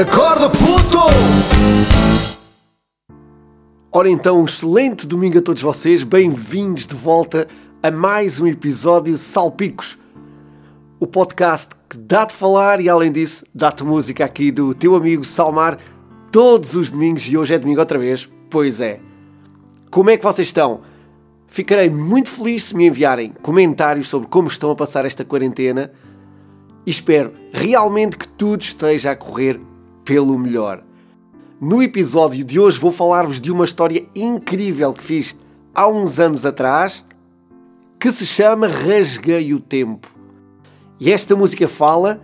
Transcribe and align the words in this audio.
Acorda, 0.00 0.48
puto! 0.48 0.98
Ora 3.90 4.08
então, 4.08 4.40
um 4.40 4.44
excelente 4.44 5.04
domingo 5.04 5.38
a 5.38 5.42
todos 5.42 5.60
vocês, 5.60 6.04
bem-vindos 6.04 6.86
de 6.86 6.94
volta 6.94 7.48
a 7.82 7.90
mais 7.90 8.40
um 8.40 8.46
episódio 8.46 9.18
Salpicos, 9.18 9.98
o 11.00 11.06
podcast 11.08 11.74
que 11.88 11.98
dá 11.98 12.24
de 12.24 12.32
falar 12.32 12.80
e 12.80 12.88
além 12.88 13.10
disso 13.10 13.44
dá-te 13.52 13.82
música 13.82 14.24
aqui 14.24 14.52
do 14.52 14.72
teu 14.72 14.94
amigo 14.94 15.24
Salmar 15.24 15.76
todos 16.30 16.76
os 16.76 16.92
domingos 16.92 17.26
e 17.28 17.36
hoje 17.36 17.54
é 17.54 17.58
domingo 17.58 17.80
outra 17.80 17.98
vez, 17.98 18.30
pois 18.48 18.78
é. 18.78 19.00
Como 19.90 20.10
é 20.10 20.16
que 20.16 20.22
vocês 20.22 20.46
estão? 20.46 20.82
Ficarei 21.48 21.90
muito 21.90 22.30
feliz 22.30 22.62
se 22.66 22.76
me 22.76 22.86
enviarem 22.86 23.34
comentários 23.42 24.06
sobre 24.06 24.28
como 24.28 24.46
estão 24.46 24.70
a 24.70 24.76
passar 24.76 25.04
esta 25.04 25.24
quarentena 25.24 25.90
e 26.86 26.90
espero 26.92 27.32
realmente 27.52 28.16
que 28.16 28.28
tudo 28.28 28.62
esteja 28.62 29.10
a 29.10 29.16
correr 29.16 29.60
pelo 30.08 30.38
melhor. 30.38 30.82
No 31.60 31.82
episódio 31.82 32.42
de 32.42 32.58
hoje 32.58 32.80
vou 32.80 32.90
falar-vos 32.90 33.38
de 33.38 33.52
uma 33.52 33.66
história 33.66 34.06
incrível 34.16 34.94
que 34.94 35.04
fiz 35.04 35.36
há 35.74 35.86
uns 35.86 36.18
anos 36.18 36.46
atrás 36.46 37.04
que 38.00 38.10
se 38.10 38.24
chama 38.24 38.68
Rasguei 38.68 39.52
o 39.52 39.60
Tempo. 39.60 40.08
E 40.98 41.12
esta 41.12 41.36
música 41.36 41.68
fala 41.68 42.22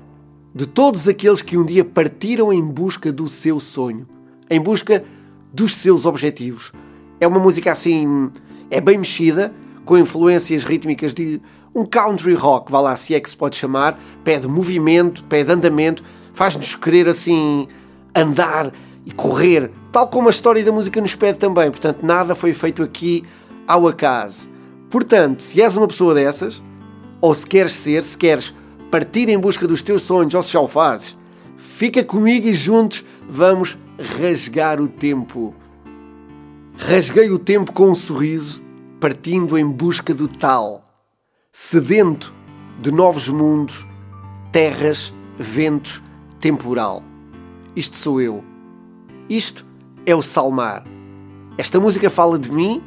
de 0.54 0.66
todos 0.66 1.06
aqueles 1.06 1.42
que 1.42 1.58
um 1.58 1.64
dia 1.64 1.84
partiram 1.84 2.50
em 2.50 2.62
busca 2.62 3.12
do 3.12 3.28
seu 3.28 3.60
sonho, 3.60 4.06
em 4.48 4.58
busca 4.58 5.04
dos 5.52 5.74
seus 5.76 6.06
objetivos. 6.06 6.72
É 7.20 7.26
uma 7.26 7.38
música 7.38 7.70
assim 7.70 8.30
é 8.70 8.80
bem 8.80 8.96
mexida, 8.96 9.52
com 9.84 9.98
influências 9.98 10.64
rítmicas 10.64 11.12
de 11.12 11.38
um 11.74 11.84
country 11.84 12.32
rock, 12.32 12.72
vá 12.72 12.80
lá, 12.80 12.96
se 12.96 13.14
é 13.14 13.20
que 13.20 13.28
se 13.28 13.36
pode 13.36 13.56
chamar, 13.56 14.00
pede 14.24 14.48
movimento, 14.48 15.22
pede 15.24 15.52
andamento, 15.52 16.02
faz-nos 16.34 16.74
querer 16.74 17.08
assim 17.08 17.66
andar 18.14 18.70
e 19.06 19.12
correr, 19.12 19.70
tal 19.90 20.08
como 20.08 20.28
a 20.28 20.30
história 20.30 20.62
da 20.62 20.72
música 20.72 21.00
nos 21.00 21.16
pede 21.16 21.38
também. 21.38 21.70
Portanto, 21.70 22.02
nada 22.02 22.34
foi 22.34 22.52
feito 22.52 22.82
aqui 22.82 23.24
ao 23.66 23.88
acaso. 23.88 24.50
Portanto, 24.90 25.40
se 25.40 25.62
és 25.62 25.76
uma 25.76 25.88
pessoa 25.88 26.14
dessas, 26.14 26.62
ou 27.20 27.34
se 27.34 27.46
queres 27.46 27.72
ser, 27.72 28.02
se 28.02 28.18
queres 28.18 28.54
partir 28.90 29.28
em 29.28 29.38
busca 29.38 29.66
dos 29.66 29.80
teus 29.80 30.02
sonhos, 30.02 30.34
ou 30.34 30.42
se 30.42 30.52
já 30.52 30.60
o 30.60 30.68
fazes, 30.68 31.16
fica 31.56 32.04
comigo 32.04 32.46
e 32.46 32.52
juntos 32.52 33.04
vamos 33.28 33.78
rasgar 34.20 34.80
o 34.80 34.88
tempo. 34.88 35.54
Rasguei 36.76 37.30
o 37.30 37.38
tempo 37.38 37.72
com 37.72 37.90
um 37.90 37.94
sorriso, 37.94 38.62
partindo 39.00 39.56
em 39.56 39.66
busca 39.66 40.12
do 40.12 40.26
tal, 40.26 40.82
sedento 41.52 42.34
de 42.80 42.90
novos 42.92 43.28
mundos, 43.28 43.86
terras, 44.50 45.14
ventos, 45.38 46.02
temporal. 46.44 47.02
Isto 47.74 47.96
sou 47.96 48.20
eu. 48.20 48.44
Isto 49.30 49.64
é 50.04 50.14
o 50.14 50.20
Salmar. 50.20 50.84
Esta 51.56 51.80
música 51.80 52.10
fala 52.10 52.38
de 52.38 52.52
mim. 52.52 52.82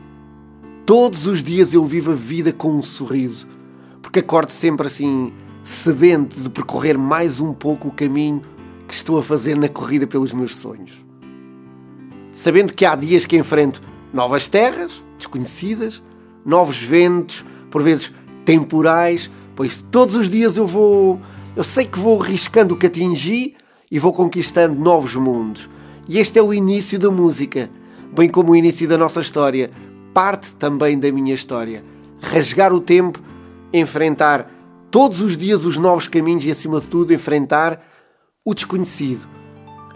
Todos 0.85 1.25
os 1.25 1.41
dias 1.41 1.73
eu 1.73 1.83
vivo 1.83 2.11
a 2.11 2.15
vida 2.15 2.53
com 2.53 2.71
um 2.71 2.83
sorriso, 2.83 3.47
porque 3.99 4.19
acordo 4.19 4.51
sempre 4.51 4.85
assim, 4.85 5.33
sedento 5.63 6.39
de 6.39 6.49
percorrer 6.51 6.99
mais 6.99 7.41
um 7.41 7.51
pouco 7.51 7.87
o 7.87 7.91
caminho 7.91 8.41
que 8.87 8.93
estou 8.93 9.17
a 9.17 9.23
fazer 9.23 9.57
na 9.57 9.67
corrida 9.67 10.05
pelos 10.05 10.33
meus 10.33 10.55
sonhos 10.55 11.07
sabendo 12.37 12.71
que 12.71 12.85
há 12.85 12.95
dias 12.95 13.25
que 13.25 13.35
enfrento 13.35 13.81
novas 14.13 14.47
terras, 14.47 15.03
desconhecidas, 15.17 16.03
novos 16.45 16.79
ventos, 16.79 17.43
por 17.71 17.81
vezes 17.81 18.13
temporais, 18.45 19.31
pois 19.55 19.83
todos 19.91 20.13
os 20.13 20.29
dias 20.29 20.55
eu 20.55 20.65
vou. 20.65 21.19
Eu 21.57 21.63
sei 21.63 21.85
que 21.85 21.97
vou 21.97 22.19
riscando 22.19 22.75
o 22.75 22.77
que 22.77 22.85
atingi 22.85 23.55
e 23.89 23.97
vou 23.97 24.13
conquistando 24.13 24.79
novos 24.79 25.15
mundos. 25.15 25.67
E 26.07 26.19
este 26.19 26.37
é 26.37 26.41
o 26.41 26.53
início 26.53 26.99
da 26.99 27.09
música, 27.09 27.67
bem 28.15 28.29
como 28.29 28.51
o 28.51 28.55
início 28.55 28.87
da 28.87 28.95
nossa 28.95 29.21
história, 29.21 29.71
parte 30.13 30.55
também 30.55 30.99
da 30.99 31.11
minha 31.11 31.33
história. 31.33 31.83
Rasgar 32.21 32.71
o 32.71 32.79
tempo, 32.79 33.19
enfrentar 33.73 34.51
todos 34.91 35.19
os 35.19 35.35
dias 35.35 35.65
os 35.65 35.79
novos 35.79 36.07
caminhos 36.07 36.45
e, 36.45 36.51
acima 36.51 36.79
de 36.79 36.85
tudo, 36.89 37.11
enfrentar 37.11 37.83
o 38.45 38.53
desconhecido. 38.53 39.27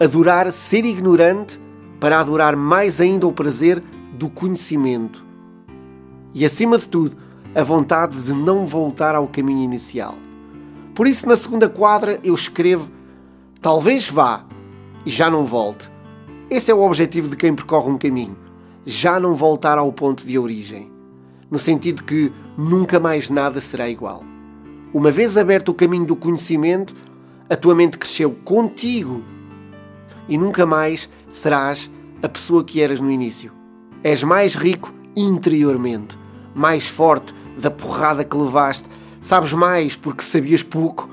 Adorar 0.00 0.50
ser 0.50 0.84
ignorante 0.84 1.60
para 2.00 2.18
adorar 2.18 2.56
mais 2.56 3.00
ainda 3.00 3.24
o 3.24 3.32
prazer 3.32 3.80
do 4.14 4.28
conhecimento. 4.28 5.24
E 6.34 6.44
acima 6.44 6.76
de 6.76 6.88
tudo, 6.88 7.16
a 7.54 7.62
vontade 7.62 8.20
de 8.20 8.32
não 8.32 8.66
voltar 8.66 9.14
ao 9.14 9.28
caminho 9.28 9.62
inicial. 9.62 10.21
Por 10.94 11.06
isso, 11.06 11.26
na 11.28 11.36
segunda 11.36 11.68
quadra, 11.68 12.18
eu 12.22 12.34
escrevo: 12.34 12.90
talvez 13.60 14.08
vá 14.08 14.44
e 15.06 15.10
já 15.10 15.30
não 15.30 15.44
volte. 15.44 15.90
Esse 16.50 16.70
é 16.70 16.74
o 16.74 16.82
objetivo 16.82 17.28
de 17.28 17.36
quem 17.36 17.54
percorre 17.54 17.90
um 17.90 17.98
caminho. 17.98 18.36
Já 18.84 19.18
não 19.18 19.34
voltar 19.34 19.78
ao 19.78 19.92
ponto 19.92 20.26
de 20.26 20.38
origem. 20.38 20.92
No 21.50 21.58
sentido 21.58 22.02
que 22.04 22.32
nunca 22.58 23.00
mais 23.00 23.30
nada 23.30 23.60
será 23.60 23.88
igual. 23.88 24.22
Uma 24.92 25.10
vez 25.10 25.36
aberto 25.36 25.70
o 25.70 25.74
caminho 25.74 26.04
do 26.04 26.16
conhecimento, 26.16 26.94
a 27.48 27.56
tua 27.56 27.74
mente 27.74 27.96
cresceu 27.96 28.30
contigo 28.44 29.22
e 30.28 30.36
nunca 30.36 30.66
mais 30.66 31.08
serás 31.30 31.90
a 32.22 32.28
pessoa 32.28 32.64
que 32.64 32.80
eras 32.80 33.00
no 33.00 33.10
início. 33.10 33.52
És 34.04 34.22
mais 34.22 34.54
rico 34.54 34.92
interiormente, 35.16 36.18
mais 36.54 36.86
forte 36.86 37.34
da 37.58 37.70
porrada 37.70 38.24
que 38.24 38.36
levaste, 38.36 38.88
sabes 39.22 39.54
mais 39.54 39.96
porque 39.96 40.22
sabias 40.22 40.62
pouco 40.62 41.08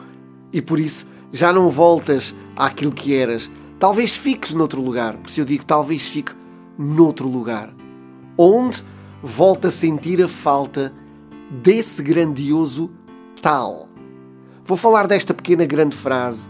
e 0.52 0.62
por 0.62 0.80
isso 0.80 1.08
já 1.32 1.54
não 1.54 1.70
voltas 1.70 2.36
àquilo 2.58 2.92
que 2.92 3.16
eras. 3.16 3.50
Talvez 3.80 4.16
fiques 4.18 4.54
noutro 4.54 4.82
lugar, 4.82 5.16
por 5.16 5.30
isso 5.30 5.40
eu 5.40 5.46
digo 5.46 5.64
talvez 5.64 6.10
fique 6.10 6.34
noutro 6.78 7.30
lugar, 7.30 7.74
onde 8.38 8.84
volta 9.22 9.70
a 9.70 9.72
sentir 9.72 10.22
a 10.22 10.28
falta 10.28 10.92
desse 11.50 12.04
grandioso 12.04 12.92
tal. 13.42 13.88
Vou 14.64 14.76
falar 14.76 15.08
desta 15.08 15.34
pequena 15.34 15.66
grande 15.66 15.96
frase. 15.96 16.50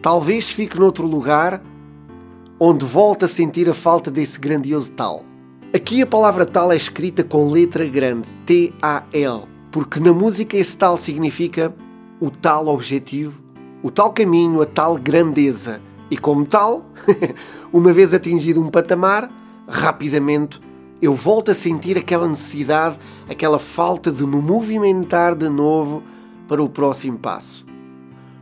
Talvez 0.00 0.50
fique 0.50 0.78
noutro 0.78 1.06
lugar 1.06 1.62
onde 2.58 2.84
volta 2.84 3.24
a 3.24 3.28
sentir 3.28 3.68
a 3.68 3.74
falta 3.74 4.10
desse 4.10 4.38
grandioso 4.38 4.92
tal. 4.92 5.24
Aqui 5.74 6.02
a 6.02 6.06
palavra 6.06 6.46
tal 6.46 6.70
é 6.70 6.76
escrita 6.76 7.24
com 7.24 7.50
letra 7.50 7.84
grande, 7.84 8.28
T-A-L, 8.46 9.48
porque 9.72 9.98
na 9.98 10.12
música 10.12 10.54
esse 10.54 10.76
tal 10.76 10.98
significa 10.98 11.74
o 12.20 12.30
tal 12.30 12.68
objetivo, 12.68 13.42
o 13.82 13.90
tal 13.90 14.12
caminho, 14.12 14.60
a 14.60 14.66
tal 14.66 14.96
grandeza. 14.96 15.80
E 16.10 16.18
como 16.18 16.44
tal, 16.44 16.84
uma 17.72 17.90
vez 17.90 18.12
atingido 18.12 18.62
um 18.62 18.70
patamar, 18.70 19.32
rapidamente 19.66 20.60
eu 21.00 21.14
volto 21.14 21.50
a 21.50 21.54
sentir 21.54 21.96
aquela 21.96 22.28
necessidade, 22.28 22.98
aquela 23.28 23.58
falta 23.58 24.12
de 24.12 24.24
me 24.24 24.36
movimentar 24.36 25.34
de 25.34 25.48
novo 25.48 26.02
para 26.46 26.62
o 26.62 26.68
próximo 26.68 27.18
passo. 27.18 27.66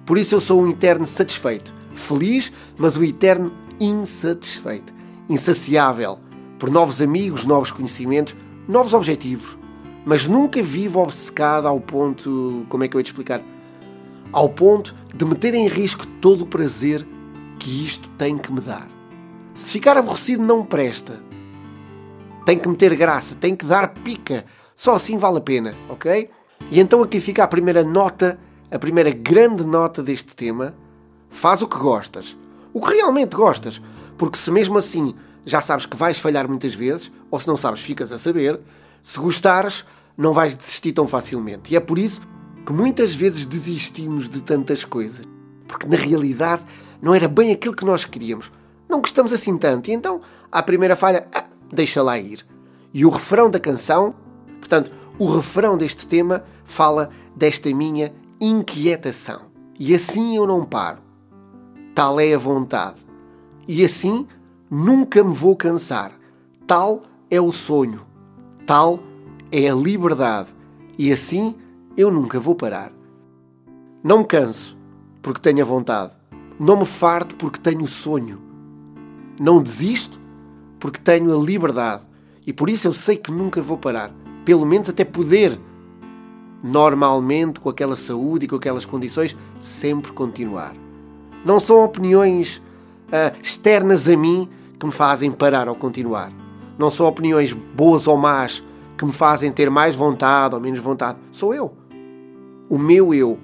Por 0.04 0.18
isso 0.18 0.34
eu 0.34 0.40
sou 0.40 0.60
um 0.60 0.68
eterno 0.68 1.06
satisfeito, 1.06 1.72
feliz, 1.94 2.52
mas 2.76 2.96
o 2.96 3.04
eterno 3.04 3.52
insatisfeito, 3.78 4.92
insaciável 5.28 6.18
por 6.58 6.70
novos 6.70 7.00
amigos, 7.00 7.46
novos 7.46 7.70
conhecimentos, 7.70 8.36
novos 8.68 8.92
objetivos, 8.92 9.59
mas 10.04 10.26
nunca 10.26 10.62
vivo 10.62 11.00
obcecado 11.00 11.66
ao 11.66 11.80
ponto, 11.80 12.64
como 12.68 12.84
é 12.84 12.88
que 12.88 12.96
eu 12.96 13.00
ia 13.00 13.04
te 13.04 13.08
explicar? 13.08 13.42
Ao 14.32 14.48
ponto 14.48 14.94
de 15.14 15.24
meter 15.24 15.54
em 15.54 15.68
risco 15.68 16.06
todo 16.20 16.42
o 16.42 16.46
prazer 16.46 17.06
que 17.58 17.84
isto 17.84 18.08
tem 18.10 18.38
que 18.38 18.52
me 18.52 18.60
dar. 18.60 18.88
Se 19.54 19.72
ficar 19.72 19.96
aborrecido 19.96 20.42
não 20.42 20.64
presta. 20.64 21.20
Tem 22.46 22.58
que 22.58 22.68
meter 22.68 22.96
graça, 22.96 23.34
tem 23.34 23.54
que 23.54 23.66
dar 23.66 23.88
pica. 23.88 24.44
Só 24.74 24.94
assim 24.94 25.18
vale 25.18 25.38
a 25.38 25.42
pena, 25.42 25.74
ok? 25.88 26.30
E 26.70 26.80
então 26.80 27.02
aqui 27.02 27.20
fica 27.20 27.44
a 27.44 27.48
primeira 27.48 27.84
nota, 27.84 28.38
a 28.70 28.78
primeira 28.78 29.10
grande 29.10 29.64
nota 29.64 30.02
deste 30.02 30.34
tema. 30.34 30.74
Faz 31.28 31.60
o 31.62 31.68
que 31.68 31.78
gostas, 31.78 32.36
o 32.72 32.80
que 32.80 32.94
realmente 32.94 33.36
gostas. 33.36 33.80
Porque 34.16 34.38
se 34.38 34.50
mesmo 34.50 34.78
assim 34.78 35.14
já 35.44 35.60
sabes 35.60 35.86
que 35.86 35.96
vais 35.96 36.18
falhar 36.18 36.48
muitas 36.48 36.74
vezes, 36.74 37.10
ou 37.30 37.38
se 37.38 37.48
não 37.48 37.56
sabes, 37.56 37.80
ficas 37.80 38.12
a 38.12 38.18
saber, 38.18 38.60
se 39.02 39.18
gostares, 39.18 39.84
não 40.20 40.32
vais 40.32 40.54
desistir 40.54 40.92
tão 40.92 41.06
facilmente. 41.06 41.72
E 41.72 41.76
é 41.76 41.80
por 41.80 41.98
isso 41.98 42.20
que 42.64 42.72
muitas 42.72 43.14
vezes 43.14 43.46
desistimos 43.46 44.28
de 44.28 44.40
tantas 44.40 44.84
coisas. 44.84 45.26
Porque 45.66 45.86
na 45.86 45.96
realidade 45.96 46.62
não 47.00 47.14
era 47.14 47.26
bem 47.26 47.52
aquilo 47.52 47.74
que 47.74 47.84
nós 47.84 48.04
queríamos. 48.04 48.52
Não 48.88 49.00
gostamos 49.00 49.32
assim 49.32 49.56
tanto. 49.56 49.88
E 49.88 49.92
então, 49.92 50.20
à 50.50 50.62
primeira 50.62 50.94
falha, 50.94 51.26
ah, 51.34 51.46
deixa 51.72 52.02
lá 52.02 52.18
ir. 52.18 52.46
E 52.92 53.04
o 53.04 53.10
refrão 53.10 53.48
da 53.50 53.58
canção, 53.58 54.14
portanto, 54.58 54.92
o 55.18 55.32
refrão 55.32 55.76
deste 55.76 56.06
tema 56.06 56.44
fala 56.64 57.10
desta 57.34 57.72
minha 57.74 58.12
inquietação. 58.40 59.50
E 59.78 59.94
assim 59.94 60.36
eu 60.36 60.46
não 60.46 60.64
paro 60.64 61.10
tal 62.00 62.18
é 62.18 62.32
a 62.32 62.38
vontade. 62.38 62.96
E 63.68 63.84
assim 63.84 64.26
nunca 64.70 65.22
me 65.22 65.34
vou 65.34 65.54
cansar. 65.54 66.12
Tal 66.66 67.02
é 67.30 67.38
o 67.38 67.52
sonho. 67.52 68.06
Tal 68.66 69.00
é 69.50 69.68
a 69.68 69.74
liberdade. 69.74 70.48
E 70.98 71.12
assim 71.12 71.54
eu 71.96 72.10
nunca 72.10 72.38
vou 72.38 72.54
parar. 72.54 72.92
Não 74.02 74.18
me 74.18 74.24
canso, 74.24 74.78
porque 75.20 75.40
tenho 75.40 75.62
a 75.62 75.66
vontade. 75.66 76.12
Não 76.58 76.78
me 76.78 76.86
farto 76.86 77.36
porque 77.36 77.60
tenho 77.60 77.82
o 77.82 77.88
sonho. 77.88 78.40
Não 79.40 79.62
desisto 79.62 80.20
porque 80.78 81.00
tenho 81.00 81.34
a 81.34 81.42
liberdade. 81.42 82.02
E 82.46 82.52
por 82.52 82.70
isso 82.70 82.88
eu 82.88 82.92
sei 82.92 83.16
que 83.16 83.30
nunca 83.30 83.60
vou 83.60 83.76
parar. 83.76 84.10
Pelo 84.44 84.64
menos 84.64 84.88
até 84.88 85.04
poder, 85.04 85.58
normalmente, 86.62 87.60
com 87.60 87.68
aquela 87.68 87.96
saúde 87.96 88.44
e 88.44 88.48
com 88.48 88.56
aquelas 88.56 88.84
condições, 88.84 89.36
sempre 89.58 90.12
continuar. 90.12 90.74
Não 91.44 91.60
são 91.60 91.82
opiniões 91.84 92.58
uh, 93.08 93.36
externas 93.42 94.08
a 94.08 94.16
mim 94.16 94.48
que 94.78 94.86
me 94.86 94.92
fazem 94.92 95.30
parar 95.30 95.68
ou 95.68 95.74
continuar. 95.74 96.32
Não 96.78 96.88
são 96.88 97.06
opiniões 97.06 97.52
boas 97.52 98.06
ou 98.06 98.16
más 98.16 98.64
que 99.00 99.06
me 99.06 99.12
fazem 99.12 99.50
ter 99.50 99.70
mais 99.70 99.96
vontade 99.96 100.54
ou 100.54 100.60
menos 100.60 100.78
vontade. 100.78 101.18
Sou 101.30 101.54
eu. 101.54 101.74
O 102.68 102.76
meu 102.76 103.14
eu. 103.14 103.38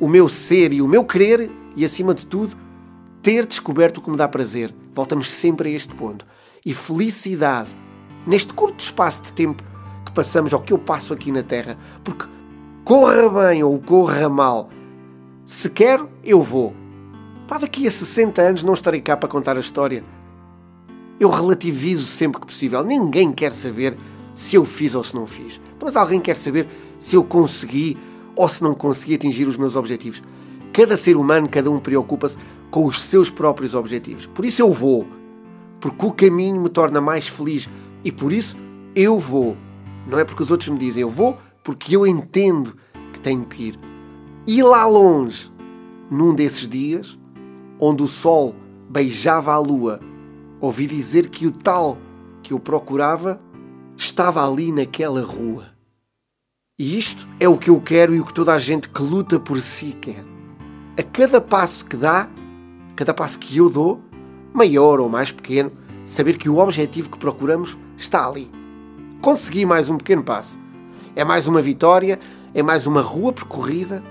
O 0.00 0.08
meu 0.08 0.30
ser 0.30 0.72
e 0.72 0.80
o 0.80 0.88
meu 0.88 1.04
querer 1.04 1.52
e, 1.76 1.84
acima 1.84 2.14
de 2.14 2.24
tudo, 2.24 2.56
ter 3.20 3.44
descoberto 3.44 3.98
o 3.98 4.00
que 4.00 4.10
me 4.10 4.16
dá 4.16 4.26
prazer. 4.26 4.74
Voltamos 4.94 5.30
sempre 5.30 5.68
a 5.68 5.72
este 5.72 5.94
ponto. 5.94 6.26
E 6.64 6.72
felicidade, 6.72 7.68
neste 8.26 8.54
curto 8.54 8.80
espaço 8.80 9.24
de 9.24 9.34
tempo 9.34 9.62
que 10.06 10.12
passamos, 10.12 10.54
ou 10.54 10.60
que 10.60 10.72
eu 10.72 10.78
passo 10.78 11.12
aqui 11.12 11.30
na 11.30 11.42
Terra, 11.42 11.76
porque 12.02 12.24
corra 12.82 13.28
bem 13.28 13.62
ou 13.62 13.78
corra 13.78 14.30
mal, 14.30 14.70
se 15.44 15.68
quero, 15.68 16.08
eu 16.24 16.40
vou. 16.40 16.72
Pá, 17.46 17.58
daqui 17.58 17.86
a 17.86 17.90
60 17.90 18.40
anos 18.40 18.62
não 18.62 18.72
estarei 18.72 19.02
cá 19.02 19.18
para 19.18 19.28
contar 19.28 19.58
a 19.58 19.60
história. 19.60 20.02
Eu 21.20 21.28
relativizo 21.28 22.06
sempre 22.06 22.40
que 22.40 22.46
possível. 22.46 22.82
Ninguém 22.82 23.32
quer 23.32 23.52
saber 23.52 23.98
se 24.34 24.56
eu 24.56 24.64
fiz 24.64 24.94
ou 24.94 25.04
se 25.04 25.14
não 25.14 25.26
fiz. 25.26 25.60
Então, 25.76 25.86
mas 25.86 25.96
alguém 25.96 26.20
quer 26.20 26.36
saber 26.36 26.68
se 26.98 27.16
eu 27.16 27.24
consegui 27.24 27.96
ou 28.36 28.48
se 28.48 28.62
não 28.62 28.74
consegui 28.74 29.14
atingir 29.14 29.46
os 29.46 29.56
meus 29.56 29.76
objetivos. 29.76 30.22
Cada 30.72 30.96
ser 30.96 31.16
humano, 31.16 31.48
cada 31.48 31.70
um 31.70 31.78
preocupa-se 31.78 32.36
com 32.70 32.86
os 32.86 33.00
seus 33.00 33.30
próprios 33.30 33.74
objetivos. 33.74 34.26
Por 34.26 34.44
isso 34.44 34.60
eu 34.60 34.72
vou, 34.72 35.06
porque 35.80 36.04
o 36.04 36.12
caminho 36.12 36.60
me 36.60 36.68
torna 36.68 37.00
mais 37.00 37.28
feliz 37.28 37.68
e 38.02 38.10
por 38.10 38.32
isso 38.32 38.56
eu 38.94 39.18
vou. 39.18 39.56
Não 40.08 40.18
é 40.18 40.24
porque 40.24 40.42
os 40.42 40.50
outros 40.50 40.68
me 40.68 40.78
dizem 40.78 41.02
eu 41.02 41.08
vou, 41.08 41.38
porque 41.62 41.96
eu 41.96 42.06
entendo 42.06 42.76
que 43.12 43.20
tenho 43.20 43.44
que 43.44 43.68
ir. 43.68 43.80
E 44.46 44.62
lá 44.62 44.84
longe, 44.84 45.52
num 46.10 46.34
desses 46.34 46.68
dias, 46.68 47.18
onde 47.78 48.02
o 48.02 48.08
sol 48.08 48.54
beijava 48.90 49.52
a 49.52 49.58
lua, 49.58 50.00
ouvi 50.60 50.86
dizer 50.86 51.28
que 51.28 51.46
o 51.46 51.50
tal 51.50 51.96
que 52.42 52.52
eu 52.52 52.58
procurava 52.58 53.40
estava 53.96 54.46
ali 54.46 54.72
naquela 54.72 55.22
rua. 55.22 55.66
E 56.78 56.98
isto 56.98 57.26
é 57.38 57.48
o 57.48 57.56
que 57.56 57.70
eu 57.70 57.80
quero 57.80 58.14
e 58.14 58.20
o 58.20 58.24
que 58.24 58.34
toda 58.34 58.52
a 58.52 58.58
gente 58.58 58.88
que 58.88 59.02
luta 59.02 59.38
por 59.38 59.60
si 59.60 59.96
quer. 60.00 60.24
A 60.98 61.02
cada 61.02 61.40
passo 61.40 61.84
que 61.84 61.96
dá, 61.96 62.28
cada 62.96 63.14
passo 63.14 63.38
que 63.38 63.56
eu 63.56 63.70
dou, 63.70 64.00
maior 64.52 65.00
ou 65.00 65.08
mais 65.08 65.30
pequeno, 65.30 65.70
saber 66.04 66.36
que 66.36 66.48
o 66.48 66.58
objetivo 66.58 67.10
que 67.10 67.18
procuramos 67.18 67.78
está 67.96 68.26
ali. 68.26 68.50
Consegui 69.20 69.64
mais 69.64 69.88
um 69.88 69.96
pequeno 69.96 70.22
passo. 70.22 70.58
É 71.16 71.24
mais 71.24 71.46
uma 71.46 71.62
vitória, 71.62 72.18
é 72.52 72.62
mais 72.62 72.86
uma 72.86 73.00
rua 73.00 73.32
percorrida. 73.32 74.02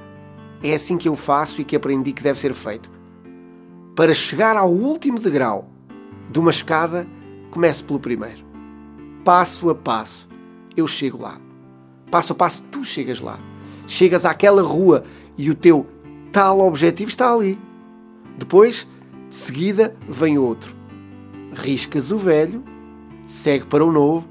É 0.63 0.73
assim 0.73 0.97
que 0.97 1.09
eu 1.09 1.15
faço 1.15 1.59
e 1.59 1.65
que 1.65 1.75
aprendi 1.75 2.13
que 2.13 2.23
deve 2.23 2.39
ser 2.39 2.53
feito. 2.53 2.89
Para 3.93 4.13
chegar 4.13 4.55
ao 4.55 4.71
último 4.71 5.19
degrau 5.19 5.69
de 6.31 6.39
uma 6.39 6.51
escada, 6.51 7.05
comece 7.51 7.83
pelo 7.83 7.99
primeiro 7.99 8.52
passo 9.23 9.69
a 9.69 9.75
passo, 9.75 10.27
eu 10.75 10.85
chego 10.85 11.21
lá. 11.21 11.37
Passo 12.11 12.33
a 12.33 12.35
passo, 12.35 12.63
tu 12.71 12.83
chegas 12.83 13.19
lá. 13.19 13.39
Chegas 13.87 14.25
àquela 14.25 14.61
rua 14.61 15.03
e 15.37 15.49
o 15.49 15.55
teu 15.55 15.87
tal 16.31 16.59
objetivo 16.61 17.09
está 17.09 17.33
ali. 17.33 17.59
Depois, 18.37 18.87
de 19.29 19.35
seguida, 19.35 19.95
vem 20.07 20.37
outro. 20.37 20.75
Riscas 21.53 22.11
o 22.11 22.17
velho, 22.17 22.63
segue 23.25 23.65
para 23.65 23.85
o 23.85 23.91
novo, 23.91 24.27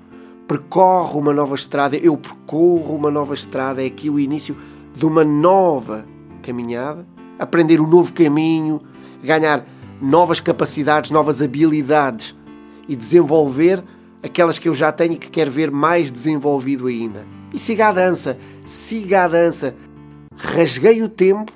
percorre 0.46 1.18
uma 1.18 1.32
nova 1.32 1.54
estrada. 1.54 1.96
Eu 1.96 2.16
percorro 2.16 2.94
uma 2.94 3.10
nova 3.10 3.34
estrada. 3.34 3.82
É 3.82 3.86
aqui 3.86 4.10
o 4.10 4.18
início 4.18 4.56
de 4.94 5.06
uma 5.06 5.24
nova 5.24 6.04
caminhada. 6.42 7.06
Aprender 7.38 7.80
um 7.80 7.86
novo 7.86 8.12
caminho, 8.12 8.80
ganhar 9.22 9.66
novas 10.00 10.40
capacidades, 10.40 11.10
novas 11.10 11.40
habilidades 11.40 12.36
e 12.88 12.96
desenvolver 12.96 13.82
aquelas 14.22 14.58
que 14.58 14.68
eu 14.68 14.74
já 14.74 14.92
tenho 14.92 15.14
e 15.14 15.16
que 15.16 15.30
quero 15.30 15.50
ver 15.50 15.70
mais 15.70 16.10
desenvolvido 16.10 16.86
ainda. 16.86 17.26
E 17.52 17.58
siga 17.58 17.88
a 17.88 17.92
dança, 17.92 18.38
siga 18.64 19.24
a 19.24 19.28
dança. 19.28 19.74
Rasguei 20.34 21.02
o 21.02 21.08
tempo 21.08 21.52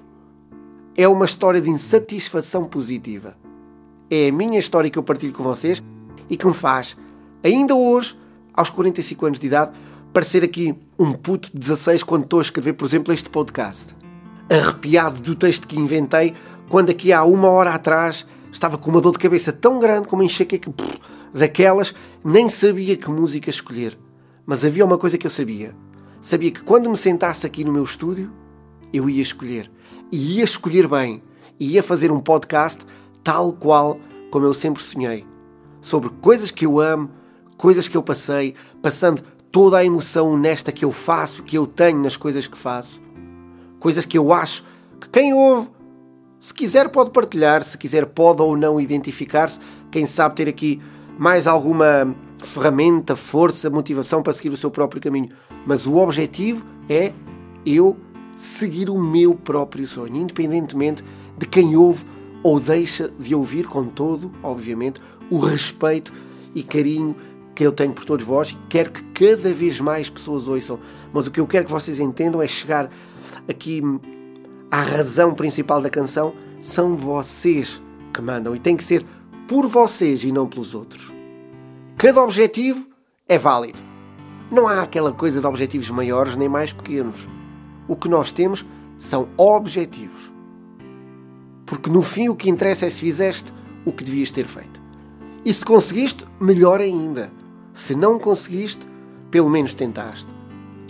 é 0.96 1.06
uma 1.06 1.26
história 1.26 1.60
de 1.60 1.68
insatisfação 1.68 2.64
positiva. 2.64 3.36
É 4.10 4.28
a 4.28 4.32
minha 4.32 4.58
história 4.58 4.90
que 4.90 4.98
eu 4.98 5.02
partilho 5.02 5.32
com 5.32 5.42
vocês 5.42 5.82
e 6.30 6.36
que 6.36 6.46
me 6.46 6.54
faz, 6.54 6.96
ainda 7.44 7.74
hoje, 7.74 8.18
aos 8.54 8.70
45 8.70 9.26
anos 9.26 9.40
de 9.40 9.46
idade, 9.46 9.72
parecer 10.12 10.42
aqui 10.42 10.74
um 10.98 11.12
puto 11.12 11.50
de 11.52 11.58
16 11.58 12.02
quando 12.02 12.24
estou 12.24 12.38
a 12.38 12.42
escrever, 12.42 12.72
por 12.72 12.86
exemplo, 12.86 13.12
este 13.12 13.28
podcast. 13.28 13.94
Arrepiado 14.50 15.20
do 15.20 15.34
texto 15.34 15.66
que 15.68 15.78
inventei, 15.78 16.34
quando 16.68 16.90
aqui 16.90 17.12
há 17.12 17.22
uma 17.24 17.48
hora 17.48 17.74
atrás 17.74 18.26
estava 18.50 18.78
com 18.78 18.90
uma 18.90 19.00
dor 19.00 19.12
de 19.12 19.18
cabeça 19.18 19.52
tão 19.52 19.78
grande 19.78 20.08
como 20.08 20.22
enxaqueca 20.22 20.72
daquelas, 21.32 21.94
nem 22.24 22.48
sabia 22.48 22.96
que 22.96 23.10
música 23.10 23.50
escolher. 23.50 23.98
Mas 24.44 24.64
havia 24.64 24.84
uma 24.84 24.98
coisa 24.98 25.18
que 25.18 25.26
eu 25.26 25.30
sabia. 25.30 25.74
Sabia 26.20 26.50
que 26.50 26.62
quando 26.62 26.90
me 26.90 26.96
sentasse 26.96 27.46
aqui 27.46 27.64
no 27.64 27.72
meu 27.72 27.84
estúdio, 27.84 28.32
eu 28.92 29.08
ia 29.10 29.22
escolher. 29.22 29.70
E 30.10 30.38
ia 30.38 30.44
escolher 30.44 30.88
bem. 30.88 31.22
E 31.58 31.72
ia 31.72 31.82
fazer 31.82 32.10
um 32.10 32.20
podcast 32.20 32.84
tal 33.22 33.52
qual 33.52 33.98
como 34.30 34.44
eu 34.44 34.54
sempre 34.54 34.82
sonhei. 34.82 35.26
Sobre 35.80 36.10
coisas 36.20 36.50
que 36.50 36.66
eu 36.66 36.80
amo, 36.80 37.10
coisas 37.56 37.88
que 37.88 37.96
eu 37.96 38.02
passei, 38.02 38.54
passando 38.82 39.22
toda 39.50 39.78
a 39.78 39.84
emoção 39.84 40.32
honesta 40.32 40.70
que 40.70 40.84
eu 40.84 40.92
faço, 40.92 41.42
que 41.42 41.56
eu 41.56 41.66
tenho 41.66 41.98
nas 42.00 42.16
coisas 42.16 42.46
que 42.46 42.56
faço. 42.56 43.00
Coisas 43.78 44.04
que 44.04 44.18
eu 44.18 44.32
acho 44.32 44.64
que 45.00 45.08
quem 45.08 45.32
ouve, 45.32 45.68
se 46.40 46.52
quiser 46.52 46.88
pode 46.88 47.10
partilhar, 47.10 47.62
se 47.62 47.76
quiser 47.76 48.06
pode 48.06 48.42
ou 48.42 48.56
não 48.56 48.80
identificar-se, 48.80 49.60
quem 49.90 50.06
sabe 50.06 50.36
ter 50.36 50.48
aqui 50.48 50.80
mais 51.18 51.46
alguma 51.46 52.14
ferramenta, 52.42 53.16
força, 53.16 53.70
motivação 53.70 54.22
para 54.22 54.32
seguir 54.32 54.50
o 54.50 54.56
seu 54.56 54.70
próprio 54.70 55.00
caminho. 55.00 55.28
Mas 55.66 55.86
o 55.86 55.96
objetivo 55.96 56.64
é 56.88 57.12
eu 57.64 57.96
seguir 58.36 58.90
o 58.90 58.98
meu 58.98 59.34
próprio 59.34 59.86
sonho, 59.86 60.16
independentemente 60.16 61.02
de 61.36 61.46
quem 61.46 61.74
ouve 61.76 62.04
ou 62.42 62.60
deixa 62.60 63.10
de 63.18 63.34
ouvir, 63.34 63.66
com 63.66 63.86
todo, 63.86 64.30
obviamente, 64.42 65.00
o 65.30 65.38
respeito 65.38 66.12
e 66.54 66.62
carinho 66.62 67.16
que 67.54 67.66
eu 67.66 67.72
tenho 67.72 67.92
por 67.92 68.04
todos 68.04 68.24
vós 68.24 68.50
e 68.50 68.58
quero 68.68 68.92
que 68.92 69.02
cada 69.02 69.52
vez 69.52 69.80
mais 69.80 70.10
pessoas 70.10 70.46
ouçam. 70.46 70.78
Mas 71.12 71.26
o 71.26 71.30
que 71.30 71.40
eu 71.40 71.46
quero 71.46 71.64
que 71.64 71.72
vocês 71.72 71.98
entendam 71.98 72.40
é 72.40 72.46
chegar 72.46 72.90
aqui 73.48 73.82
à 74.70 74.82
razão 74.82 75.34
principal 75.34 75.80
da 75.80 75.88
canção. 75.88 76.34
São 76.60 76.96
vocês 76.96 77.82
que 78.12 78.20
mandam 78.20 78.54
e 78.54 78.58
tem 78.58 78.76
que 78.76 78.84
ser 78.84 79.04
por 79.46 79.66
vocês 79.66 80.24
e 80.24 80.32
não 80.32 80.46
pelos 80.46 80.74
outros. 80.74 81.12
Cada 81.96 82.22
objetivo 82.22 82.88
é 83.28 83.38
válido. 83.38 83.78
Não 84.50 84.68
há 84.68 84.82
aquela 84.82 85.12
coisa 85.12 85.40
de 85.40 85.46
objetivos 85.46 85.90
maiores 85.90 86.36
nem 86.36 86.48
mais 86.48 86.72
pequenos. 86.72 87.28
O 87.88 87.96
que 87.96 88.08
nós 88.08 88.32
temos 88.32 88.66
são 88.98 89.28
objetivos. 89.36 90.32
Porque 91.64 91.90
no 91.90 92.02
fim 92.02 92.28
o 92.28 92.36
que 92.36 92.50
interessa 92.50 92.86
é 92.86 92.90
se 92.90 93.00
fizeste 93.00 93.52
o 93.84 93.92
que 93.92 94.04
devias 94.04 94.30
ter 94.30 94.46
feito. 94.46 94.80
E 95.44 95.52
se 95.52 95.64
conseguiste, 95.64 96.26
melhor 96.40 96.80
ainda. 96.80 97.30
Se 97.72 97.94
não 97.94 98.18
conseguiste, 98.18 98.86
pelo 99.30 99.48
menos 99.48 99.74
tentaste. 99.74 100.28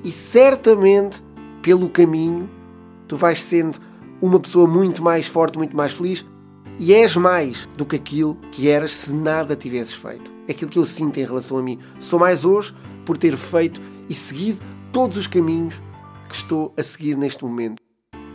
E 0.03 0.11
certamente, 0.11 1.23
pelo 1.63 1.89
caminho, 1.89 2.49
tu 3.09 3.17
vais 3.17 3.43
sendo 3.43 3.79
uma 4.21 4.41
pessoa 4.41 4.67
muito 4.67 5.03
mais 5.03 5.27
forte, 5.27 5.59
muito 5.59 5.77
mais 5.77 5.93
feliz, 5.93 6.25
e 6.79 6.93
és 6.93 7.17
mais 7.17 7.69
do 7.77 7.87
que 7.87 7.97
aquilo 7.97 8.37
que 8.53 8.69
eras 8.69 8.93
se 8.93 9.13
nada 9.13 9.57
tivesses 9.57 9.95
feito. 9.95 10.33
É 10.47 10.53
aquilo 10.53 10.71
que 10.71 10.79
eu 10.79 10.85
sinto 10.85 11.19
em 11.19 11.25
relação 11.25 11.57
a 11.59 11.63
mim. 11.63 11.79
Sou 11.99 12.19
mais 12.19 12.45
hoje 12.45 12.75
por 13.05 13.17
ter 13.17 13.37
feito 13.37 13.81
e 14.09 14.15
seguido 14.15 14.63
todos 14.93 15.17
os 15.17 15.27
caminhos 15.27 15.83
que 16.29 16.35
estou 16.35 16.75
a 16.77 16.83
seguir 16.83 17.17
neste 17.17 17.45
momento. 17.45 17.83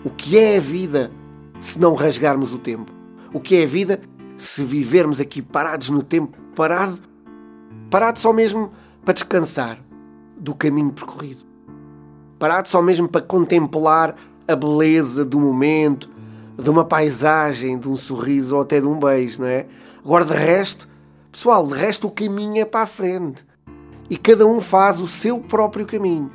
O 0.03 0.10
que 0.10 0.38
é 0.38 0.57
a 0.57 0.62
vida 0.62 1.12
se 1.60 1.79
não 1.79 1.93
rasgarmos 1.93 2.53
o 2.53 2.57
tempo? 2.57 2.91
O 3.33 3.39
que 3.39 3.55
é 3.55 3.63
a 3.63 3.67
vida 3.67 4.01
se 4.36 4.63
vivermos 4.63 5.19
aqui 5.19 5.41
parados 5.41 5.89
no 5.89 6.01
tempo, 6.01 6.36
parado, 6.55 7.00
parado 7.89 8.19
só 8.19 8.33
mesmo 8.33 8.71
para 9.05 9.13
descansar 9.13 9.79
do 10.38 10.55
caminho 10.55 10.91
percorrido? 10.91 11.41
Parado 12.39 12.67
só 12.67 12.81
mesmo 12.81 13.07
para 13.07 13.21
contemplar 13.21 14.15
a 14.48 14.55
beleza 14.55 15.24
do 15.24 15.39
momento, 15.39 16.10
de 16.58 16.70
uma 16.70 16.86
paisagem, 16.86 17.77
de 17.77 17.89
um 17.89 17.96
sorriso 17.96 18.55
ou 18.55 18.62
até 18.62 18.79
de 18.79 18.88
um 18.88 19.00
beijo, 19.00 19.41
não 19.41 19.48
é? 19.48 19.65
Agora, 20.03 20.25
de 20.25 20.34
resto, 20.34 20.88
pessoal, 21.31 21.67
de 21.67 21.74
resto 21.74 22.08
o 22.08 22.12
caminho 22.12 22.62
é 22.62 22.65
para 22.65 22.81
a 22.81 22.86
frente. 22.86 23.46
E 24.10 24.17
cada 24.17 24.46
um 24.46 24.60
faz 24.60 25.00
o 25.00 25.08
seu 25.08 25.39
próprio 25.39 25.86
caminho. 25.86 26.31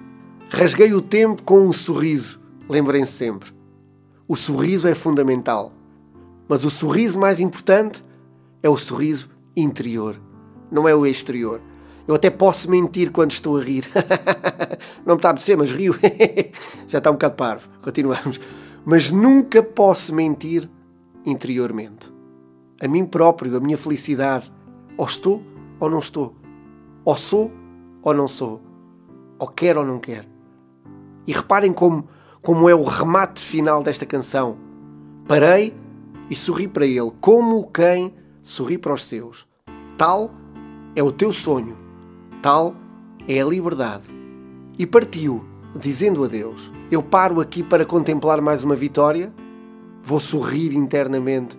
Rasguei 0.49 0.95
o 0.95 1.03
tempo 1.03 1.43
com 1.43 1.61
um 1.61 1.73
sorriso. 1.73 2.41
Lembrem-se 2.69 3.13
sempre. 3.13 3.51
O 4.27 4.35
sorriso 4.35 4.89
é 4.89 4.95
fundamental. 4.95 5.73
Mas 6.49 6.65
o 6.65 6.71
sorriso 6.71 7.19
mais 7.19 7.41
importante 7.41 8.05
é 8.63 8.69
o 8.69 8.77
sorriso 8.77 9.29
interior, 9.57 10.21
não 10.71 10.89
é 10.89 10.95
o 10.95 11.07
exterior. 11.07 11.61
Eu 12.07 12.15
até 12.15 12.31
posso 12.31 12.71
mentir 12.71 13.11
quando 13.11 13.33
estou 13.33 13.57
a 13.59 13.63
rir. 13.63 13.85
não 15.05 15.15
me 15.15 15.19
está 15.19 15.29
a 15.29 15.31
apetecer, 15.33 15.57
mas 15.57 15.73
rio. 15.73 15.95
Já 16.87 16.99
está 16.99 17.11
um 17.11 17.15
bocado 17.15 17.35
parvo. 17.35 17.69
Continuamos. 17.83 18.41
Mas 18.89 19.11
nunca 19.11 19.65
posso 19.65 20.15
mentir 20.15 20.71
interiormente. 21.25 22.15
A 22.81 22.87
mim 22.87 23.05
próprio, 23.05 23.57
a 23.57 23.61
minha 23.61 23.77
felicidade. 23.77 24.53
Ou 24.97 25.05
estou 25.05 25.43
ou 25.81 25.91
não 25.91 25.99
estou. 25.99 26.37
Ou 27.05 27.17
sou 27.17 27.51
ou 28.01 28.15
não 28.15 28.29
sou. 28.29 28.63
Ou 29.41 29.49
quero 29.49 29.81
ou 29.81 29.87
não 29.87 29.99
quero. 29.99 30.29
E 31.27 31.33
reparem 31.33 31.73
como, 31.73 32.07
como 32.41 32.69
é 32.69 32.75
o 32.77 32.85
remate 32.85 33.43
final 33.43 33.83
desta 33.83 34.07
canção. 34.07 34.57
Parei 35.27 35.75
e 36.31 36.37
sorri 36.37 36.69
para 36.69 36.87
ele, 36.87 37.11
como 37.21 37.69
quem 37.73 38.15
sorri 38.41 38.79
para 38.79 38.95
os 38.95 39.05
seus. 39.05 39.49
Tal 39.99 40.31
é 40.95 41.03
o 41.03 41.11
teu 41.11 41.33
sonho, 41.33 41.77
tal 42.41 42.77
é 43.27 43.41
a 43.41 43.45
liberdade. 43.45 44.05
E 44.79 44.87
partiu, 44.87 45.45
dizendo 45.77 46.25
adeus. 46.25 46.73
Eu 46.91 47.03
paro 47.03 47.41
aqui 47.41 47.63
para 47.63 47.85
contemplar 47.85 48.41
mais 48.41 48.65
uma 48.65 48.75
vitória, 48.75 49.33
vou 50.03 50.21
sorrir 50.21 50.75
internamente, 50.75 51.59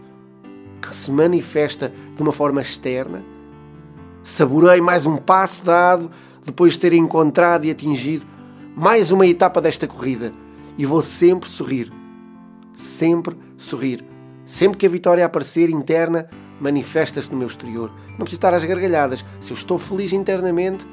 que 0.82 0.96
se 0.96 1.12
manifesta 1.12 1.94
de 2.16 2.22
uma 2.22 2.32
forma 2.32 2.62
externa. 2.62 3.24
Saborei 4.24 4.82
mais 4.82 5.06
um 5.06 5.18
passo 5.18 5.64
dado 5.64 6.10
depois 6.46 6.74
de 6.74 6.80
ter 6.80 6.94
encontrado 6.94 7.66
e 7.66 7.72
atingido 7.72 8.26
mais 8.76 9.12
uma 9.12 9.26
etapa 9.26 9.60
desta 9.60 9.88
corrida 9.88 10.32
e 10.78 10.86
vou 10.86 11.02
sempre 11.02 11.50
sorrir. 11.50 11.92
Sempre 12.74 13.36
sorrir. 13.58 14.06
Sempre 14.46 14.78
que 14.78 14.86
a 14.86 14.90
vitória 14.90 15.26
aparecer 15.26 15.70
interna, 15.70 16.30
manifesta-se 16.62 17.32
no 17.32 17.38
meu 17.38 17.48
exterior. 17.48 17.92
Não 18.12 18.20
preciso 18.20 18.38
estar 18.38 18.54
às 18.54 18.64
gargalhadas. 18.64 19.26
Se 19.42 19.52
eu 19.52 19.56
estou 19.56 19.78
feliz 19.78 20.14
internamente, 20.14 20.88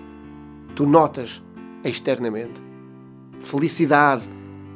tu 0.75 0.87
notas 0.87 1.45
externamente. 1.85 2.63
Felicidade, 3.41 4.29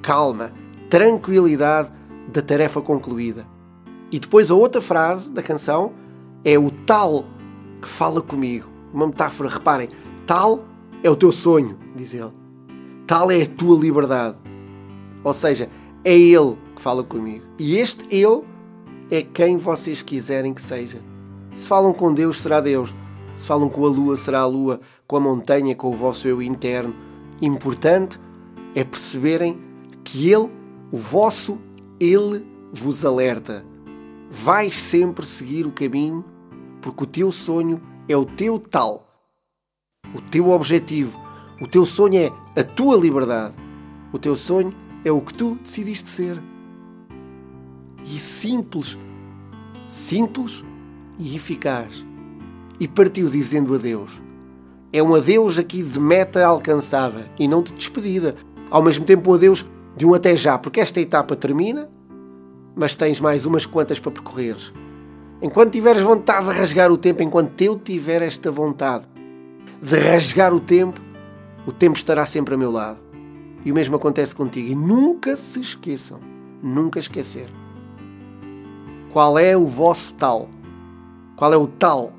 calma, 0.03 0.53
tranquilidade 0.89 1.91
da 2.33 2.43
tarefa 2.43 2.81
concluída. 2.81 3.47
E 4.11 4.19
depois 4.19 4.51
a 4.51 4.55
outra 4.55 4.81
frase 4.81 5.31
da 5.31 5.43
canção 5.43 5.93
é 6.45 6.59
o 6.59 6.71
tal 6.71 7.25
que 7.81 7.89
fala 7.89 8.21
comigo. 8.21 8.69
Uma 8.93 9.07
metáfora, 9.07 9.49
reparem, 9.49 9.89
tal 10.27 10.65
é 11.03 11.11
o 11.11 11.17
teu 11.17 11.31
sonho, 11.31 11.79
diz 11.95 12.15
ele. 12.15 12.33
Tal 13.07 13.31
é 13.31 13.43
a 13.43 13.47
tua 13.47 13.79
liberdade. 13.79 14.37
Ou 15.25 15.33
seja, 15.33 15.69
é 16.05 16.17
Ele 16.17 16.57
que 16.75 16.83
fala 16.83 17.03
comigo. 17.03 17.45
E 17.59 17.77
este 17.77 18.05
Ele 18.11 18.43
é 19.11 19.23
quem 19.23 19.57
vocês 19.57 20.03
quiserem 20.03 20.55
que 20.55 20.63
seja. 20.63 21.01
Se 21.53 21.69
falam 21.69 21.93
com 21.93 22.13
Deus, 22.13 22.39
será 22.39 22.61
Deus. 22.61 22.95
Se 23.35 23.47
falam 23.47 23.69
com 23.69 23.85
a 23.85 23.89
lua, 23.89 24.17
será 24.17 24.41
a 24.41 24.47
lua. 24.47 24.81
Com 25.07 25.17
a 25.17 25.21
montanha, 25.21 25.75
com 25.75 25.89
o 25.89 25.95
vosso 25.95 26.29
eu 26.29 26.43
interno. 26.43 26.95
Importante 27.41 28.19
é 28.79 28.85
perceberem 28.85 29.59
que 30.05 30.31
Ele, 30.31 30.51
o 30.93 30.97
vosso 30.97 31.59
Ele, 31.99 32.47
vos 32.73 33.05
alerta. 33.05 33.65
Vais 34.31 34.75
sempre 34.75 35.25
seguir 35.25 35.67
o 35.67 35.73
caminho 35.73 36.25
porque 36.81 37.05
o 37.05 37.07
teu 37.07 37.33
sonho 37.33 37.81
é 38.09 38.17
o 38.17 38.25
teu 38.25 38.59
tal. 38.59 39.07
O 40.15 40.21
teu 40.21 40.51
objetivo 40.51 41.29
o 41.61 41.67
teu 41.67 41.85
sonho 41.85 42.17
é 42.55 42.61
a 42.61 42.63
tua 42.63 42.97
liberdade. 42.97 43.53
O 44.13 44.19
teu 44.19 44.37
sonho 44.37 44.73
é 45.05 45.11
o 45.11 45.21
que 45.21 45.35
tu 45.35 45.57
decidiste 45.57 46.09
ser. 46.09 46.41
E 48.05 48.17
simples, 48.21 48.97
simples 49.89 50.65
e 51.19 51.35
eficaz. 51.35 52.07
E 52.79 52.87
partiu 52.87 53.29
dizendo 53.29 53.75
adeus. 53.75 54.23
É 54.93 55.03
um 55.03 55.17
adeus 55.17 55.59
aqui 55.59 55.83
de 55.83 55.99
meta 55.99 56.47
alcançada 56.47 57.29
e 57.37 57.49
não 57.49 57.61
de 57.61 57.73
despedida. 57.73 58.37
Ao 58.71 58.83
mesmo 58.83 59.05
tempo, 59.05 59.31
um 59.31 59.35
adeus 59.35 59.65
de 59.97 60.07
um 60.07 60.15
até 60.15 60.37
já, 60.37 60.59
porque 60.59 60.81
esta 60.81 61.01
etapa 61.01 61.35
termina, 61.35 61.89
mas 62.77 62.95
tens 62.95 63.21
mais 63.21 63.47
umas 63.47 63.67
quantas 63.67 63.99
para 63.99 64.13
percorreres. 64.13 64.73
Enquanto 65.41 65.73
tiveres 65.73 66.03
vontade 66.03 66.49
de 66.49 66.55
rasgar 66.55 66.91
o 66.91 66.97
tempo, 66.97 67.23
enquanto 67.23 67.61
eu 67.63 67.79
tiver 67.79 68.23
esta 68.23 68.51
vontade 68.51 69.07
de 69.81 69.97
rasgar 69.97 70.53
o 70.53 70.61
tempo, 70.61 71.01
o 71.67 71.73
tempo 71.73 71.97
estará 71.97 72.27
sempre 72.27 72.55
a 72.55 72.59
meu 72.59 72.71
lado. 72.71 72.99
E 73.65 73.73
o 73.73 73.75
mesmo 73.75 73.97
acontece 73.97 74.35
contigo. 74.35 74.71
E 74.71 74.75
nunca 74.75 75.37
se 75.37 75.61
esqueçam, 75.61 76.21
nunca 76.63 76.99
esquecer. 76.99 77.49
Qual 79.13 79.39
é 79.39 79.57
o 79.57 79.67
vosso 79.67 80.15
tal? 80.15 80.49
Qual 81.37 81.53
é 81.53 81.57
o 81.57 81.67
tal 81.67 82.13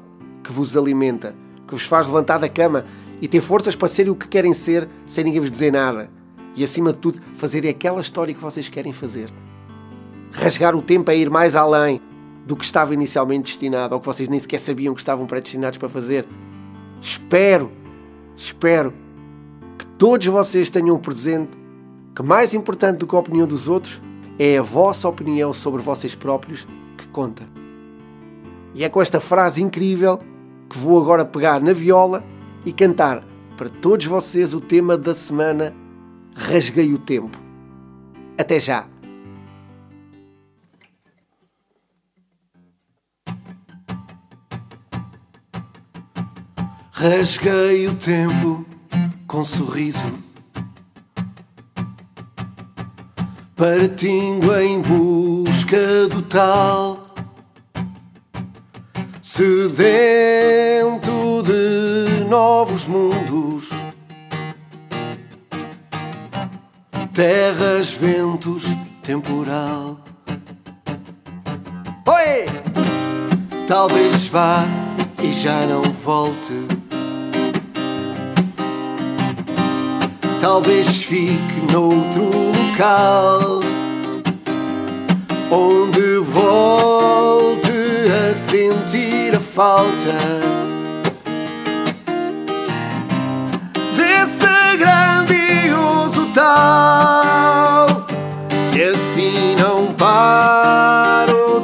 que 0.44 0.52
vos 0.52 0.76
alimenta, 0.76 1.36
que 1.68 1.74
vos 1.74 1.86
faz 1.86 2.08
levantar 2.08 2.38
da 2.38 2.50
cama 2.50 2.86
e 3.22 3.28
ter 3.28 3.42
forças 3.42 3.76
para 3.76 3.88
serem 3.88 4.12
o 4.12 4.16
que 4.16 4.28
querem 4.28 4.54
ser 4.54 4.88
sem 5.06 5.24
ninguém 5.24 5.42
vos 5.42 5.52
dizer 5.52 5.72
nada? 5.72 6.19
E 6.60 6.64
acima 6.64 6.94
de 6.94 7.00
tudo, 7.00 7.20
fazerem 7.36 7.72
aquela 7.72 8.02
história 8.02 8.34
que 8.34 8.42
vocês 8.42 8.70
querem 8.70 8.94
fazer. 8.94 9.34
Rasgar 10.32 10.76
o 10.76 10.82
tempo 10.82 11.10
a 11.10 11.16
ir 11.16 11.30
mais 11.30 11.56
além 11.56 12.02
do 12.46 12.56
que 12.56 12.66
estava 12.66 12.94
inicialmente 12.94 13.52
destinado 13.52 13.96
ou 13.96 14.00
que 14.00 14.06
vocês 14.06 14.30
nem 14.30 14.40
sequer 14.40 14.60
sabiam 14.60 14.94
que 14.94 15.02
estavam 15.02 15.26
predestinados 15.26 15.80
para 15.80 15.90
fazer. 15.90 16.28
Espero, 17.02 17.72
espero 18.36 18.94
todos 20.00 20.26
vocês 20.28 20.70
tenham 20.70 20.98
presente 20.98 21.52
que 22.16 22.24
mais 22.24 22.54
importante 22.54 23.00
do 23.00 23.06
que 23.06 23.14
a 23.14 23.20
opinião 23.20 23.46
dos 23.46 23.68
outros 23.68 24.02
é 24.40 24.58
a 24.58 24.62
vossa 24.62 25.10
opinião 25.10 25.52
sobre 25.52 25.82
vocês 25.82 26.16
próprios 26.16 26.66
que 26.98 27.08
conta. 27.10 27.44
E 28.74 28.86
é 28.86 28.88
com 28.88 29.02
esta 29.02 29.20
frase 29.20 29.62
incrível 29.62 30.20
que 30.70 30.78
vou 30.78 31.02
agora 31.02 31.26
pegar 31.26 31.60
na 31.60 31.74
viola 31.74 32.24
e 32.66 32.72
cantar 32.72 33.28
para 33.58 33.68
todos 33.68 34.06
vocês 34.06 34.54
o 34.54 34.62
tema 34.62 34.98
da 34.98 35.14
semana 35.14 35.76
Rasguei 36.36 36.94
o 36.94 36.98
Tempo. 36.98 37.38
Até 38.38 38.60
já! 38.60 38.88
Rasguei 47.02 47.88
o 47.88 47.96
tempo 47.96 48.66
com 49.26 49.46
sorriso. 49.46 50.04
Partindo 53.56 54.54
em 54.60 54.82
busca 54.82 56.10
do 56.10 56.22
tal, 56.24 57.16
sedento 59.22 59.82
de 61.44 62.26
novos 62.26 62.90
mundos, 62.90 63.70
terras, 67.20 67.92
ventos, 67.92 68.64
temporal. 69.04 70.00
Oi! 72.08 72.46
Talvez 73.68 74.28
vá 74.28 74.66
e 75.22 75.30
já 75.34 75.66
não 75.68 75.82
volte 75.92 76.54
talvez 80.40 81.04
fique 81.04 81.74
noutro 81.74 82.24
local 82.24 83.60
onde 85.52 86.20
volte 86.20 87.70
a 88.30 88.34
sentir 88.34 89.36
a 89.36 89.40
falta 89.42 90.69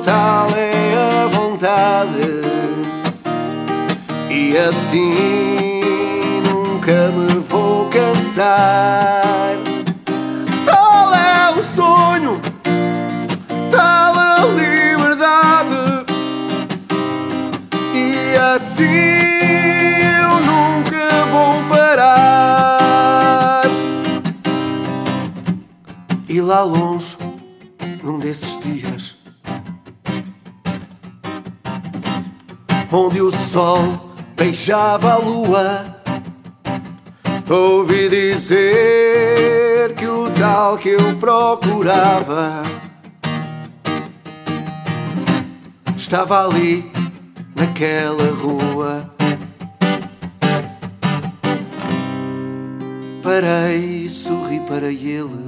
tal 0.05 0.47
é 0.55 0.95
a 0.95 1.27
vontade 1.27 2.41
e 4.29 4.55
assim 4.55 5.81
nunca 6.47 7.09
me 7.11 7.35
pensar. 8.35 9.57
Tal 10.65 11.13
é 11.13 11.51
o 11.51 11.63
sonho, 11.63 12.41
tal 13.71 14.15
a 14.15 14.45
liberdade, 14.45 16.05
e 17.93 18.35
assim 18.55 18.85
eu 20.21 20.39
nunca 20.41 21.25
vou 21.31 21.63
parar. 21.69 23.63
E 26.27 26.41
lá 26.41 26.63
longe, 26.63 27.17
num 28.03 28.19
desses 28.19 28.59
dias, 28.59 28.74
onde 32.95 33.21
o 33.21 33.29
sol 33.31 33.81
beijava 34.35 35.13
a 35.13 35.17
lua 35.17 35.95
Ouvi 37.49 38.09
dizer 38.09 39.93
que 39.95 40.07
o 40.07 40.31
tal 40.31 40.77
que 40.77 40.89
eu 40.89 41.15
procurava 41.17 42.63
Estava 45.97 46.45
ali, 46.45 46.91
naquela 47.55 48.29
rua. 48.31 49.09
Parei 53.23 54.03
e 54.05 54.09
sorri 54.09 54.59
para 54.67 54.91
ele. 54.91 55.47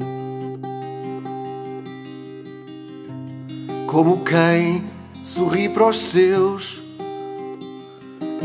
Como 3.86 4.24
quem 4.24 4.84
sorri 5.22 5.70
para 5.70 5.89
os 5.89 5.98
seus. 5.98 6.87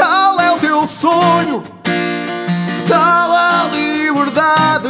Tal 0.02 0.40
é 0.40 0.50
o 0.50 0.58
teu 0.58 0.84
sonho, 0.84 1.62
tal 2.88 3.30
a 3.30 3.68
liberdade. 3.72 4.88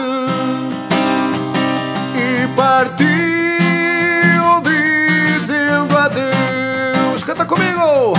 E 2.17 2.49
partiu 2.57 3.07
dizendo 4.63 5.99
adeus. 5.99 7.23
Canta 7.27 7.45
comigo! 7.45 8.15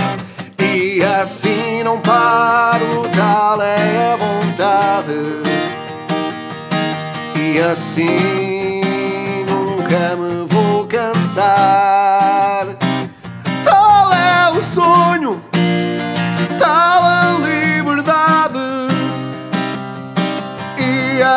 E 0.60 1.02
assim 1.02 1.82
não 1.82 1.98
paro, 2.00 3.08
tal 3.12 3.60
é 3.60 4.12
a 4.12 4.16
vontade. 4.16 5.42
E 7.34 7.60
assim 7.60 8.43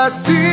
assim 0.08 0.47